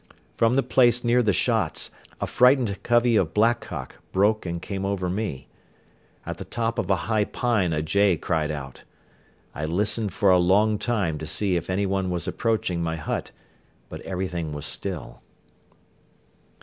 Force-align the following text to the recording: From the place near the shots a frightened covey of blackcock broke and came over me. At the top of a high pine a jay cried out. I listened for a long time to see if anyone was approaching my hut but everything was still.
From 0.35 0.55
the 0.55 0.63
place 0.63 1.03
near 1.03 1.21
the 1.21 1.31
shots 1.31 1.91
a 2.19 2.25
frightened 2.25 2.81
covey 2.81 3.15
of 3.15 3.35
blackcock 3.35 3.97
broke 4.11 4.47
and 4.47 4.59
came 4.59 4.83
over 4.83 5.07
me. 5.11 5.47
At 6.25 6.39
the 6.39 6.43
top 6.43 6.79
of 6.79 6.89
a 6.89 6.95
high 7.05 7.23
pine 7.25 7.71
a 7.71 7.83
jay 7.83 8.17
cried 8.17 8.49
out. 8.49 8.81
I 9.53 9.65
listened 9.65 10.11
for 10.11 10.31
a 10.31 10.39
long 10.39 10.79
time 10.79 11.19
to 11.19 11.27
see 11.27 11.55
if 11.55 11.69
anyone 11.69 12.09
was 12.09 12.27
approaching 12.27 12.81
my 12.81 12.95
hut 12.95 13.29
but 13.89 14.01
everything 14.01 14.53
was 14.53 14.65
still. 14.65 15.21